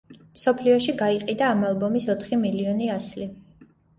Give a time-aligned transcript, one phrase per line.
[0.35, 3.29] მსოფლიოში გაიყიდა ამ ალბომის ოთხი მილიონი ასლი.